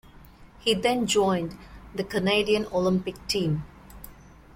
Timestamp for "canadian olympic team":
2.03-3.65